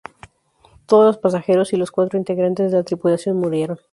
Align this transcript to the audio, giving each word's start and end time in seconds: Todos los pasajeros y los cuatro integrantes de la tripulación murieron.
Todos 0.87 1.05
los 1.05 1.17
pasajeros 1.19 1.73
y 1.73 1.77
los 1.77 1.91
cuatro 1.91 2.17
integrantes 2.17 2.71
de 2.71 2.77
la 2.79 2.83
tripulación 2.83 3.37
murieron. 3.37 3.77